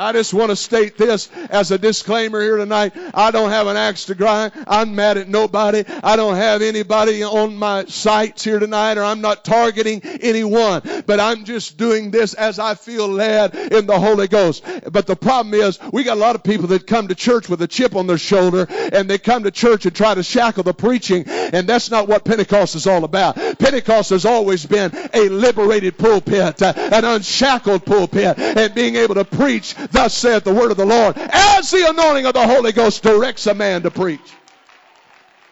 [0.00, 2.94] I just want to state this as a disclaimer here tonight.
[3.12, 4.52] I don't have an axe to grind.
[4.66, 5.84] I'm mad at nobody.
[6.02, 10.80] I don't have anybody on my sights here tonight, or I'm not targeting anyone.
[11.04, 14.64] But I'm just doing this as I feel led in the Holy Ghost.
[14.90, 17.60] But the problem is, we got a lot of people that come to church with
[17.60, 20.72] a chip on their shoulder, and they come to church and try to shackle the
[20.72, 23.36] preaching, and that's not what Pentecost is all about.
[23.58, 29.74] Pentecost has always been a liberated pulpit, an unshackled pulpit, and being able to preach
[29.90, 33.46] Thus saith the word of the Lord, as the anointing of the Holy Ghost directs
[33.46, 34.20] a man to preach.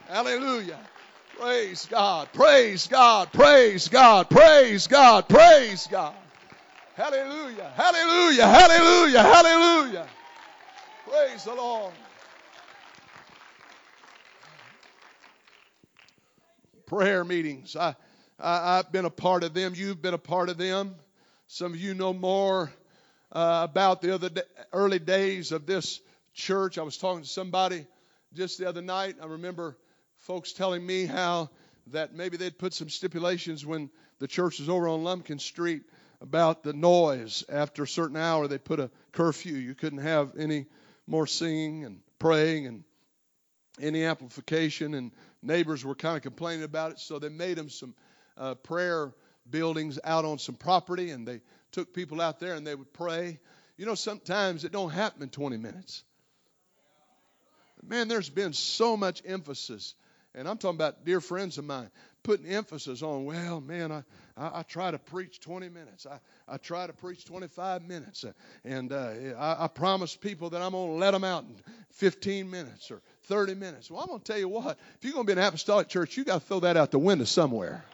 [0.08, 0.78] Hallelujah.
[1.38, 2.28] Praise God.
[2.32, 3.32] Praise God.
[3.32, 4.30] Praise God.
[4.30, 5.28] Praise God.
[5.28, 6.14] Praise God.
[6.94, 7.72] Hallelujah.
[7.76, 8.46] Hallelujah.
[8.46, 9.22] Hallelujah.
[9.22, 10.06] Hallelujah.
[11.08, 11.92] Praise the Lord.
[16.86, 17.76] Prayer meetings.
[17.76, 17.94] I,
[18.40, 19.74] I, have been a part of them.
[19.76, 20.96] You've been a part of them.
[21.46, 22.72] Some of you know more
[23.32, 26.00] uh, about the other day, early days of this
[26.34, 26.78] church.
[26.78, 27.86] I was talking to somebody
[28.34, 29.16] just the other night.
[29.22, 29.76] I remember
[30.18, 31.50] folks telling me how
[31.88, 35.82] that maybe they'd put some stipulations when the church was over on Lumpkin Street
[36.20, 37.44] about the noise.
[37.48, 39.54] After a certain hour, they put a curfew.
[39.54, 40.66] You couldn't have any
[41.06, 42.84] more singing and praying and
[43.80, 45.12] any amplification and
[45.42, 47.94] neighbors were kind of complaining about it, so they made them some
[48.36, 49.12] uh, prayer
[49.48, 51.40] buildings out on some property, and they
[51.78, 53.38] took people out there and they would pray.
[53.76, 56.02] You know, sometimes it don't happen in 20 minutes.
[57.86, 59.94] Man, there's been so much emphasis,
[60.34, 61.88] and I'm talking about dear friends of mine
[62.24, 64.02] putting emphasis on, well, man, I,
[64.36, 66.04] I, I try to preach 20 minutes.
[66.04, 68.24] I, I try to preach 25 minutes.
[68.24, 68.32] Uh,
[68.64, 71.54] and uh, I, I promise people that I'm going to let them out in
[71.92, 73.88] 15 minutes or 30 minutes.
[73.88, 76.16] Well, I'm going to tell you what, if you're going to be an apostolic church,
[76.16, 77.84] you got to throw that out the window somewhere.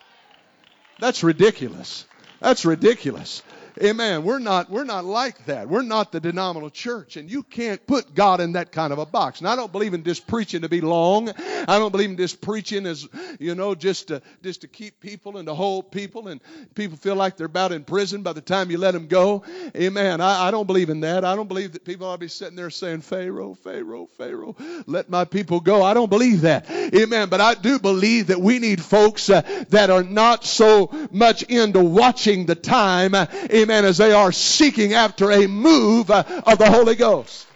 [0.99, 2.07] That's ridiculous.
[2.41, 3.43] That's ridiculous.
[3.83, 4.23] Amen.
[4.23, 5.69] We're not we're not like that.
[5.69, 9.07] We're not the denominational church, and you can't put God in that kind of a
[9.07, 9.41] box.
[9.41, 11.31] And I don't believe in just preaching to be long.
[11.31, 13.09] I don't believe in just preaching as
[13.41, 16.41] you know just to just to keep people and to hold people, and
[16.77, 19.43] people feel like they're about in prison by the time you let them go.
[19.75, 20.21] Amen.
[20.21, 21.25] I, I don't believe in that.
[21.25, 24.55] I don't believe that people ought to be sitting there saying, "Pharaoh, Pharaoh, Pharaoh,
[24.87, 26.71] let my people go." I don't believe that.
[26.71, 27.29] Amen.
[27.29, 31.83] But I do believe that we need folks uh, that are not so much into
[31.83, 33.15] watching the time.
[33.15, 33.27] Uh,
[33.65, 37.47] amen, as they are seeking after a move uh, of the Holy Ghost.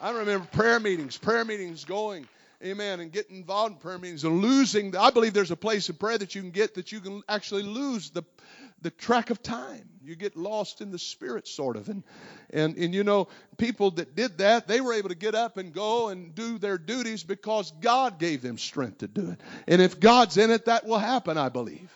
[0.00, 2.26] I remember prayer meetings, prayer meetings going,
[2.64, 4.92] amen, and getting involved in prayer meetings and losing.
[4.92, 7.22] The, I believe there's a place in prayer that you can get that you can
[7.28, 8.24] actually lose the
[8.80, 9.86] the track of time.
[10.04, 11.88] You get lost in the spirit, sort of.
[11.88, 12.04] And,
[12.50, 15.74] and, and you know, people that did that, they were able to get up and
[15.74, 19.40] go and do their duties because God gave them strength to do it.
[19.66, 21.90] And if God's in it, that will happen, I believe.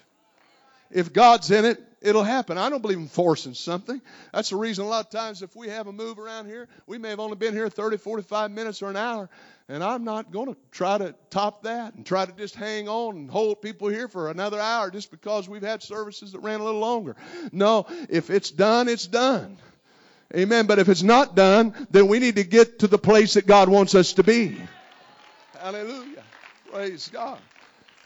[0.93, 2.59] If God's in it, it'll happen.
[2.59, 4.01] I don't believe in forcing something.
[4.33, 6.99] That's the reason a lot of times if we have a move around here, we
[6.99, 9.31] may have only been here 30, 45 minutes or an hour.
[9.69, 13.17] And I'm not going to try to top that and try to just hang on
[13.17, 16.65] and hold people here for another hour just because we've had services that ran a
[16.65, 17.17] little longer.
[17.53, 19.57] No, if it's done, it's done.
[20.37, 20.67] Amen.
[20.67, 23.69] But if it's not done, then we need to get to the place that God
[23.69, 24.61] wants us to be.
[25.59, 26.25] Hallelujah.
[26.71, 27.39] Praise God.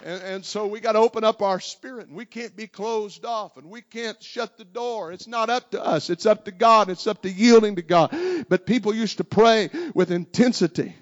[0.04, 3.24] And, and so we got to open up our spirit, and we can't be closed
[3.24, 5.12] off, and we can't shut the door.
[5.12, 8.14] It's not up to us, it's up to God, it's up to yielding to God.
[8.48, 10.94] But people used to pray with intensity.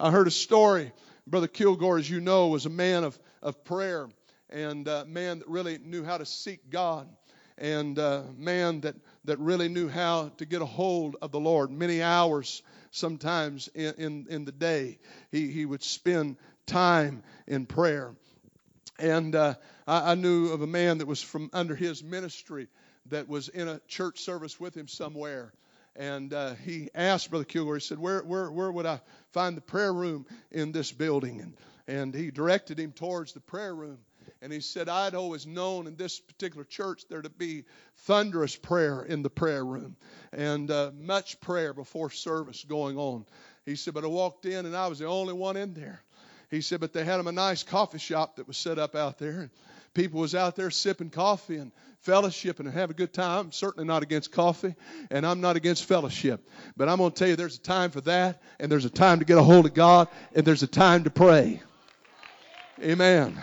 [0.00, 0.92] I heard a story.
[1.26, 4.08] Brother Kilgore, as you know, was a man of, of prayer
[4.48, 7.06] and a man that really knew how to seek God
[7.58, 11.70] and a man that, that really knew how to get a hold of the Lord.
[11.70, 14.98] Many hours sometimes in, in, in the day,
[15.30, 18.14] he, he would spend time in prayer.
[18.98, 19.54] And uh,
[19.86, 22.68] I, I knew of a man that was from under his ministry
[23.06, 25.52] that was in a church service with him somewhere.
[25.96, 29.00] And uh, he asked Brother Kilgore, he said, where, where, where would I
[29.32, 31.40] find the prayer room in this building?
[31.40, 31.56] And,
[31.88, 33.98] and he directed him towards the prayer room.
[34.40, 37.64] And he said, I'd always known in this particular church there to be
[37.96, 39.96] thunderous prayer in the prayer room
[40.32, 43.24] and uh, much prayer before service going on.
[43.64, 46.02] He said, but I walked in and I was the only one in there.
[46.50, 49.18] He said, but they had him a nice coffee shop that was set up out
[49.18, 49.40] there.
[49.40, 49.50] And
[49.94, 53.46] people was out there sipping coffee and fellowship and have a good time.
[53.46, 54.74] I'm certainly not against coffee
[55.10, 56.48] and I'm not against fellowship.
[56.76, 59.18] But I'm going to tell you there's a time for that and there's a time
[59.18, 61.60] to get a hold of God and there's a time to pray.
[62.80, 63.36] Amen.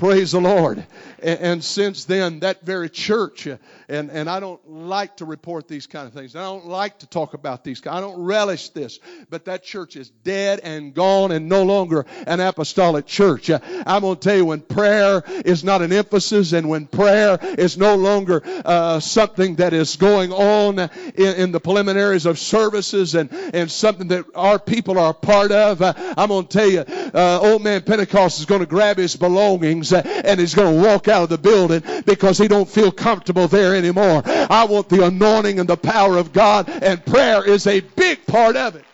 [0.00, 0.86] Praise the Lord.
[1.22, 5.68] And, and, since then, that very church, uh, and, and I don't like to report
[5.68, 6.34] these kind of things.
[6.34, 7.86] I don't like to talk about these.
[7.86, 8.98] I don't relish this.
[9.28, 13.50] But that church is dead and gone and no longer an apostolic church.
[13.50, 17.38] Uh, I'm going to tell you when prayer is not an emphasis and when prayer
[17.58, 23.14] is no longer uh, something that is going on in, in, the preliminaries of services
[23.14, 26.70] and, and something that our people are a part of, uh, I'm going to tell
[26.70, 30.88] you, uh, old man Pentecost is going to grab his belongings and he's going to
[30.88, 34.22] walk out of the building because he don't feel comfortable there anymore.
[34.24, 38.56] I want the anointing and the power of God and prayer is a big part
[38.56, 38.84] of it.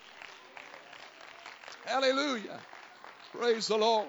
[1.84, 2.60] Hallelujah.
[3.32, 4.06] Praise the Lord.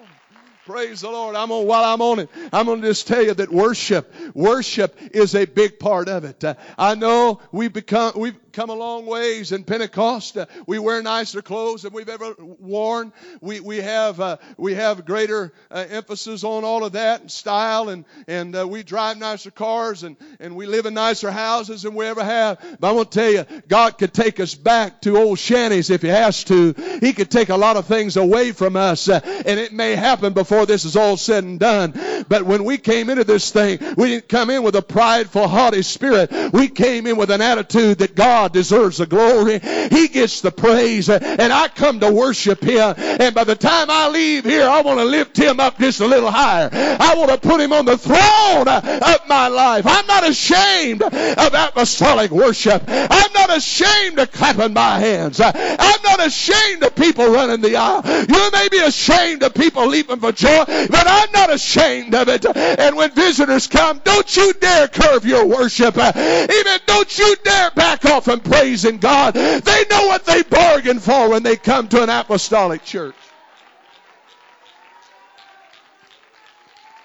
[0.66, 1.34] Praise the Lord.
[1.34, 4.98] I'm on, while I'm on it, I'm going to just tell you that worship, worship
[5.12, 6.44] is a big part of it.
[6.44, 10.36] Uh, I know we've become, we've come a long ways in Pentecost.
[10.36, 13.12] Uh, we wear nicer clothes than we've ever worn.
[13.40, 17.88] We, we have, uh, we have greater uh, emphasis on all of that and style
[17.88, 21.94] and, and uh, we drive nicer cars and, and we live in nicer houses than
[21.94, 22.58] we ever have.
[22.80, 26.02] But I want to tell you, God could take us back to old shanties if
[26.02, 26.74] He has to.
[27.00, 30.32] He could take a lot of things away from us uh, and it may happen
[30.32, 32.24] before this is all said and done.
[32.28, 35.82] But when we came into this thing, we didn't come in with a prideful, haughty
[35.82, 36.32] spirit.
[36.52, 39.58] We came in with an attitude that God God deserves the glory.
[39.58, 41.10] He gets the praise.
[41.10, 42.94] And I come to worship Him.
[42.96, 46.06] And by the time I leave here, I want to lift Him up just a
[46.06, 46.70] little higher.
[46.72, 49.84] I want to put Him on the throne of my life.
[49.86, 52.82] I'm not ashamed of apostolic worship.
[52.88, 55.40] I'm not ashamed of clapping my hands.
[55.40, 58.02] I'm not ashamed of people running the aisle.
[58.06, 62.46] You may be ashamed of people leaping for joy, but I'm not ashamed of it.
[62.46, 65.96] And when visitors come, don't you dare curve your worship.
[65.98, 69.32] Even don't you dare back off from praising God.
[69.32, 73.14] They know what they bargained for when they come to an apostolic church.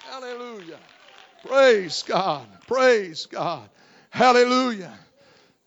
[0.10, 0.80] Hallelujah.
[1.46, 2.46] Praise God.
[2.68, 3.70] Praise God.
[4.10, 4.92] Hallelujah.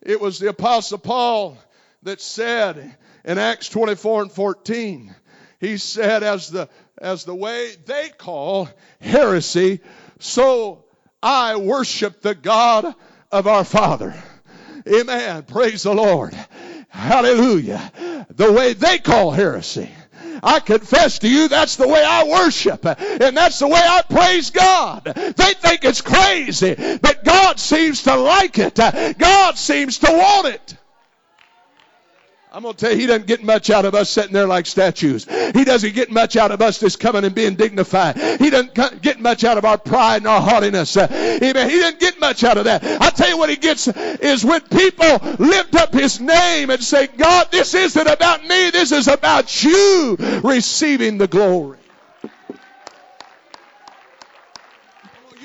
[0.02, 1.56] It was the Apostle Paul
[2.02, 2.94] that said
[3.24, 5.14] in Acts 24 and 14,
[5.58, 8.68] he said, as the, as the way they call
[9.00, 9.80] heresy,
[10.18, 10.84] so
[11.22, 12.94] I worship the God
[13.32, 14.14] of our Father.
[14.88, 15.42] Amen.
[15.44, 16.34] Praise the Lord.
[16.88, 18.26] Hallelujah.
[18.30, 19.90] The way they call heresy.
[20.42, 24.50] I confess to you that's the way I worship and that's the way I praise
[24.50, 25.04] God.
[25.04, 28.76] They think it's crazy, but God seems to like it.
[29.18, 30.76] God seems to want it.
[32.56, 34.64] I'm going to tell you, he doesn't get much out of us sitting there like
[34.64, 35.26] statues.
[35.26, 38.16] He doesn't get much out of us just coming and being dignified.
[38.16, 40.96] He doesn't get much out of our pride and our haughtiness.
[40.96, 41.68] Amen.
[41.68, 42.82] He doesn't get much out of that.
[42.82, 47.08] I tell you what he gets is when people lift up his name and say,
[47.08, 48.70] God, this isn't about me.
[48.70, 51.76] This is about you receiving the glory.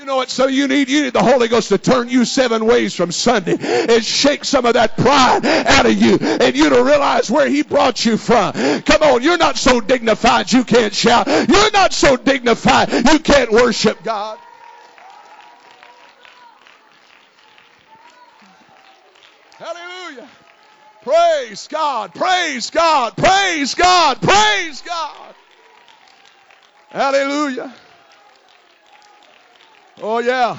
[0.01, 0.31] You know what?
[0.31, 3.55] So you need you need the Holy Ghost to turn you seven ways from Sunday
[3.61, 7.61] and shake some of that pride out of you, and you to realize where He
[7.61, 8.53] brought you from.
[8.81, 11.27] Come on, you're not so dignified you can't shout.
[11.27, 14.39] You're not so dignified you can't worship God.
[19.59, 20.27] Hallelujah.
[21.03, 22.15] Praise God.
[22.15, 23.15] Praise God.
[23.15, 24.19] Praise God.
[24.19, 25.35] Praise God.
[26.89, 27.71] Hallelujah.
[30.03, 30.57] Oh, yeah.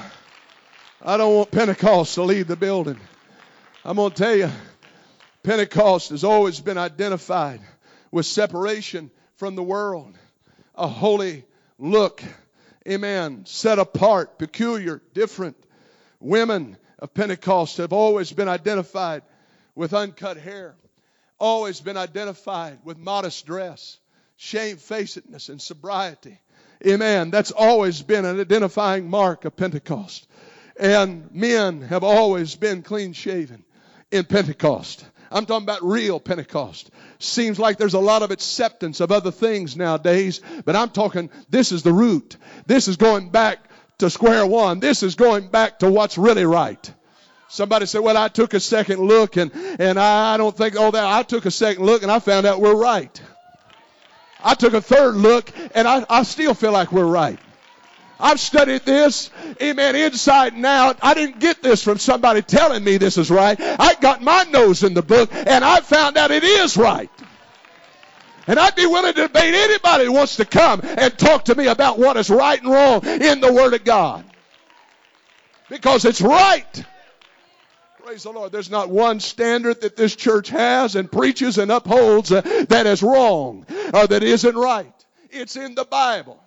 [1.05, 3.01] I don't want Pentecost to leave the building.
[3.85, 4.49] I'm going to tell you,
[5.43, 7.61] Pentecost has always been identified
[8.13, 10.17] with separation from the world,
[10.77, 11.45] a holy
[11.77, 12.23] look.
[12.89, 13.45] Amen.
[13.45, 15.57] Set apart, peculiar, different.
[16.21, 19.23] Women of Pentecost have always been identified
[19.75, 20.77] with uncut hair,
[21.41, 23.99] always been identified with modest dress,
[24.37, 26.39] shamefacedness, and sobriety.
[26.87, 27.31] Amen.
[27.31, 30.27] That's always been an identifying mark of Pentecost.
[30.79, 33.65] And men have always been clean shaven
[34.11, 35.05] in Pentecost.
[35.31, 36.91] I'm talking about real Pentecost.
[37.19, 41.73] Seems like there's a lot of acceptance of other things nowadays, but I'm talking this
[41.73, 42.37] is the root.
[42.67, 43.59] This is going back
[43.99, 44.81] to square one.
[44.81, 46.93] This is going back to what's really right.
[47.49, 51.05] Somebody said, Well, I took a second look and, and I don't think all that.
[51.05, 53.21] I took a second look and I found out we're right.
[54.43, 57.39] I took a third look and I, I still feel like we're right.
[58.19, 59.31] I've studied this,
[59.61, 60.99] amen, inside and out.
[61.03, 63.57] I didn't get this from somebody telling me this is right.
[63.61, 67.11] I got my nose in the book and I found out it is right.
[68.47, 71.67] And I'd be willing to debate anybody who wants to come and talk to me
[71.67, 74.25] about what is right and wrong in the Word of God.
[75.69, 76.85] Because it's right.
[78.13, 78.53] Praise the Lord.
[78.53, 83.03] There's not one standard that this church has and preaches and upholds uh, that is
[83.03, 84.93] wrong or that isn't right.
[85.31, 86.39] It's in the Bible.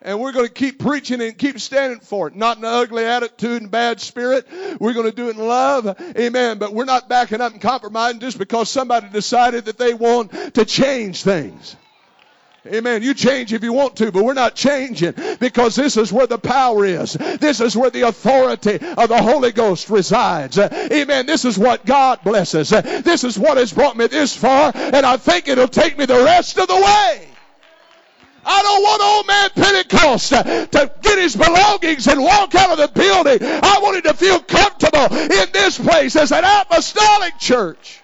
[0.00, 2.36] And we're going to keep preaching and keep standing for it.
[2.36, 4.46] Not in an ugly attitude and bad spirit.
[4.78, 6.00] We're going to do it in love.
[6.16, 6.58] Amen.
[6.58, 10.64] But we're not backing up and compromising just because somebody decided that they want to
[10.64, 11.74] change things.
[12.66, 13.02] Amen.
[13.02, 16.38] You change if you want to, but we're not changing because this is where the
[16.38, 17.12] power is.
[17.12, 20.58] This is where the authority of the Holy Ghost resides.
[20.58, 21.26] Amen.
[21.26, 22.70] This is what God blesses.
[22.70, 26.24] This is what has brought me this far, and I think it'll take me the
[26.24, 27.28] rest of the way.
[28.46, 32.88] I don't want old man Pentecost to get his belongings and walk out of the
[32.88, 33.38] building.
[33.42, 38.00] I want him to feel comfortable in this place as an apostolic church.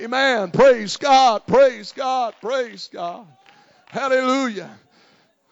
[0.00, 0.52] Amen.
[0.52, 1.46] Praise God.
[1.46, 2.34] Praise God.
[2.40, 3.26] Praise God.
[3.86, 4.70] Hallelujah.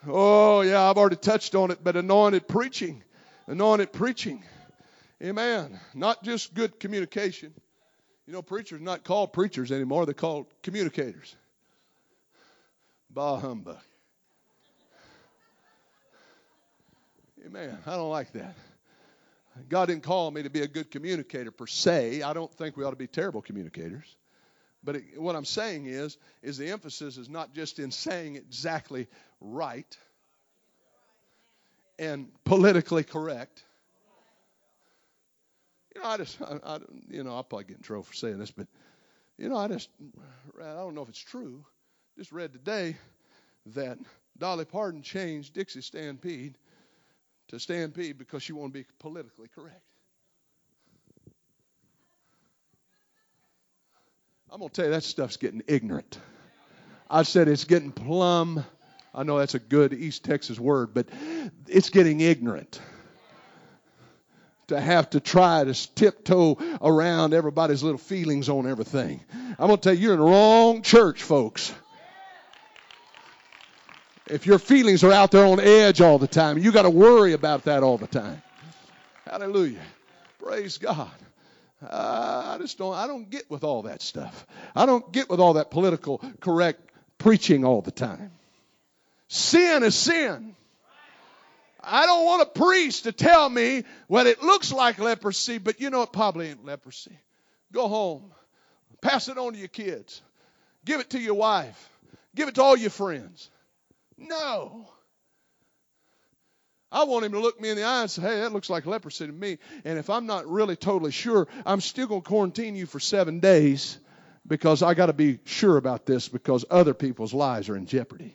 [0.07, 3.03] Oh, yeah, I've already touched on it, but anointed preaching.
[3.49, 4.45] Anointed preaching.
[5.21, 5.81] Amen.
[5.95, 7.53] Not just good communication.
[8.27, 11.35] You know, preachers not called preachers anymore, they're called communicators.
[13.11, 13.79] Bah humbug.
[17.45, 17.79] Amen.
[17.87, 18.55] I don't like that.
[19.69, 22.23] God didn't call me to be a good communicator per se.
[22.23, 24.17] I don't think we ought to be terrible communicators.
[24.87, 29.09] But it, what I'm saying is, is the emphasis is not just in saying exactly
[29.41, 29.99] right
[31.99, 33.65] and politically correct.
[35.95, 36.79] You know, I just, I, I,
[37.11, 38.69] you know, I'll probably get in trouble for saying this, but
[39.37, 39.91] you know, I just,
[40.63, 41.65] I don't know if it's true.
[42.17, 42.97] Just read today
[43.75, 43.99] that
[44.39, 46.59] Dolly Parton changed Dixie Stampede
[47.49, 49.83] to Stampede because she wanted to be politically correct.
[54.51, 56.19] I'm going to tell you that stuff's getting ignorant.
[57.11, 58.65] I said it's getting plumb.
[59.15, 61.09] I know that's a good East Texas word, but
[61.67, 62.81] it's getting ignorant
[64.69, 69.21] to have to try to tiptoe around everybody's little feelings on everything.
[69.33, 71.73] I'm going to tell you, you're in the wrong church, folks.
[74.29, 77.33] If your feelings are out there on edge all the time, you got to worry
[77.33, 78.43] about that all the time.
[79.25, 79.83] Hallelujah.
[80.41, 81.11] Praise God.
[81.83, 82.95] Uh, I just don't.
[82.95, 84.47] I don't get with all that stuff.
[84.75, 86.81] I don't get with all that political correct
[87.19, 88.31] preaching all the time.
[89.29, 90.55] Sin is sin.
[91.83, 95.91] I don't want a priest to tell me what it looks like leprosy, but you
[95.91, 97.17] know it probably ain't leprosy.
[97.73, 98.33] Go home.
[99.03, 100.21] Pass it on to your kids.
[100.85, 101.91] Give it to your wife.
[102.35, 103.51] Give it to all your friends.
[104.17, 104.89] No.
[106.97, 108.87] I want him to look me in the eye and say, hey, that looks like
[108.87, 109.59] leprosy to me.
[109.85, 113.39] And if I'm not really totally sure, I'm still going to quarantine you for seven
[113.39, 113.99] days
[114.47, 118.35] because I got to be sure about this because other people's lives are in jeopardy.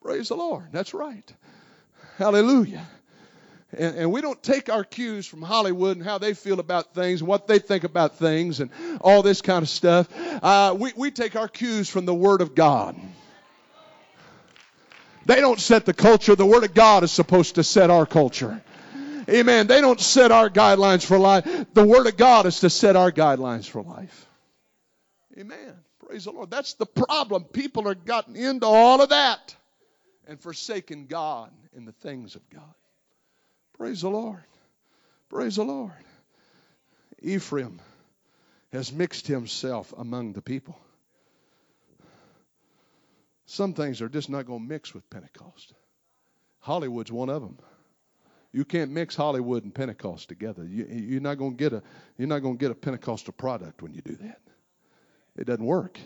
[0.00, 0.68] Praise the Lord.
[0.70, 1.34] That's right.
[2.18, 2.86] Hallelujah.
[3.76, 7.20] And, and, we don't take our cues from Hollywood and how they feel about things
[7.20, 10.08] and what they think about things and all this kind of stuff.
[10.40, 12.96] Uh, we, we take our cues from the Word of God.
[15.30, 16.34] They don't set the culture.
[16.34, 18.60] The Word of God is supposed to set our culture.
[19.28, 19.68] Amen.
[19.68, 21.44] They don't set our guidelines for life.
[21.72, 24.26] The Word of God is to set our guidelines for life.
[25.38, 25.76] Amen.
[26.04, 26.50] Praise the Lord.
[26.50, 27.44] That's the problem.
[27.44, 29.54] People are gotten into all of that
[30.26, 32.74] and forsaken God and the things of God.
[33.74, 34.42] Praise the Lord.
[35.28, 35.92] Praise the Lord.
[37.22, 37.80] Ephraim
[38.72, 40.76] has mixed himself among the people.
[43.50, 45.74] Some things are just not going to mix with Pentecost.
[46.60, 47.58] Hollywood's one of them.
[48.52, 50.64] You can't mix Hollywood and Pentecost together.
[50.64, 51.82] You, are not going to get a
[52.16, 54.40] you're not going to get a Pentecostal product when you do that.
[55.36, 55.98] It doesn't work.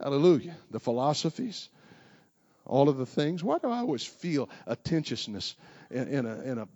[0.00, 0.54] Hallelujah.
[0.70, 1.70] The philosophies,
[2.64, 3.42] all of the things.
[3.42, 5.56] Why do I always feel a tensiousness
[5.90, 6.68] in, in a in a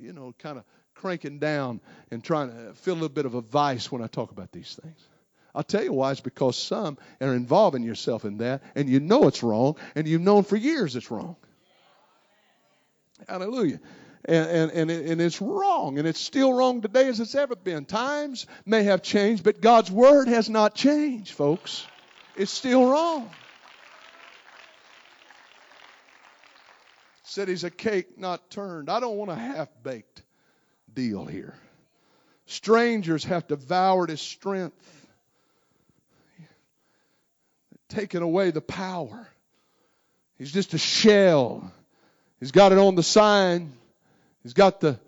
[0.00, 3.42] you know kind of cranking down and trying to feel a little bit of a
[3.42, 5.06] vice when I talk about these things?
[5.56, 6.10] I'll tell you why.
[6.10, 10.20] It's because some are involving yourself in that, and you know it's wrong, and you've
[10.20, 11.36] known for years it's wrong.
[13.26, 13.80] Hallelujah.
[14.26, 17.56] And, and, and, it, and it's wrong, and it's still wrong today as it's ever
[17.56, 17.86] been.
[17.86, 21.86] Times may have changed, but God's word has not changed, folks.
[22.36, 23.30] It's still wrong.
[27.22, 28.90] Said he's a cake not turned.
[28.90, 30.22] I don't want a half baked
[30.92, 31.54] deal here.
[32.46, 34.76] Strangers have devoured his strength
[37.88, 39.28] taken away the power.
[40.38, 41.72] He's just a shell.
[42.40, 43.72] He's got it on the sign.
[44.42, 44.98] He's got the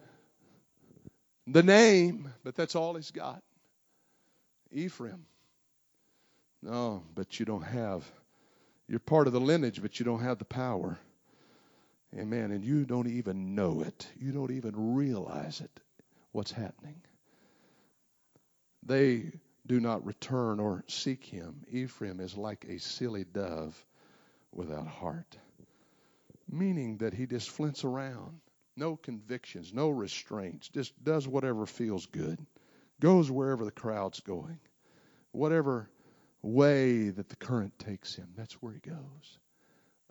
[1.47, 3.43] the name, but that's all he's got.
[4.71, 5.25] Ephraim.
[6.63, 8.05] No, but you don't have.
[8.89, 10.99] You're part of the lineage, but you don't have the power.
[12.19, 12.51] Amen.
[12.51, 14.07] And you don't even know it.
[14.19, 15.71] You don't even realize it.
[16.33, 17.01] What's happening?
[18.85, 19.31] They
[19.69, 21.65] do not return or seek him.
[21.71, 23.77] Ephraim is like a silly dove
[24.53, 25.37] without heart,
[26.51, 28.41] meaning that he just flints around.
[28.77, 32.39] No convictions, no restraints, just does whatever feels good,
[33.01, 34.59] goes wherever the crowd's going,
[35.33, 35.91] whatever
[36.43, 39.39] way that the current takes him, that's where he goes.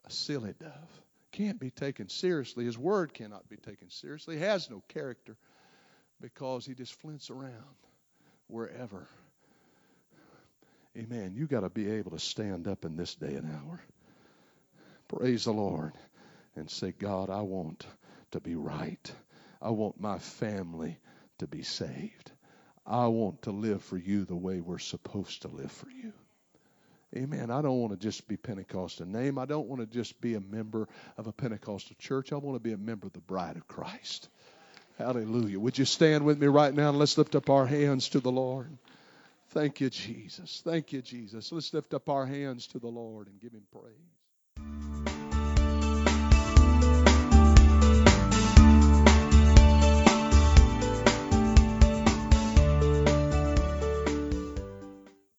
[0.05, 1.01] A silly dove
[1.32, 2.66] can't be taken seriously.
[2.66, 4.36] His word cannot be taken seriously.
[4.36, 5.38] He has no character
[6.20, 7.76] because he just flints around
[8.47, 9.08] wherever
[10.97, 11.33] Amen.
[11.35, 13.81] You got to be able to stand up in this day and hour.
[15.07, 15.93] Praise the Lord
[16.55, 17.85] and say, God, I want
[18.31, 19.11] to be right.
[19.61, 20.97] I want my family
[21.37, 22.31] to be saved.
[22.85, 26.13] I want to live for you the way we're supposed to live for you.
[27.15, 27.51] Amen.
[27.51, 29.37] I don't want to just be Pentecostal name.
[29.37, 32.33] I don't want to just be a member of a Pentecostal church.
[32.33, 34.29] I want to be a member of the bride of Christ.
[34.97, 35.59] Hallelujah.
[35.59, 38.31] Would you stand with me right now and let's lift up our hands to the
[38.31, 38.77] Lord?
[39.49, 40.61] Thank you, Jesus.
[40.63, 41.51] Thank you, Jesus.
[41.51, 44.16] Let's lift up our hands to the Lord and give him praise.